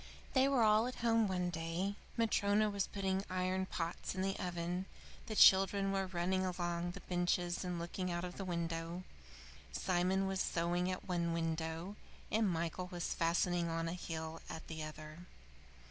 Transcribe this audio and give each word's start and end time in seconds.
They 0.33 0.47
were 0.47 0.63
all 0.63 0.87
at 0.87 1.05
home 1.05 1.27
one 1.27 1.51
day. 1.51 1.93
Matryona 2.17 2.71
was 2.71 2.87
putting 2.87 3.23
iron 3.29 3.67
pots 3.67 4.15
in 4.15 4.23
the 4.23 4.35
oven; 4.39 4.87
the 5.27 5.35
children 5.35 5.91
were 5.91 6.07
running 6.07 6.43
along 6.43 6.93
the 6.93 7.01
benches 7.01 7.63
and 7.63 7.77
looking 7.77 8.09
out 8.11 8.23
of 8.25 8.35
the 8.37 8.43
window; 8.43 9.03
Simon 9.71 10.25
was 10.25 10.41
sewing 10.41 10.89
at 10.89 11.07
one 11.07 11.33
window, 11.33 11.97
and 12.31 12.49
Michael 12.49 12.87
was 12.91 13.13
fastening 13.13 13.69
on 13.69 13.87
a 13.87 13.93
heel 13.93 14.41
at 14.49 14.65
the 14.67 14.81
other. 14.81 15.27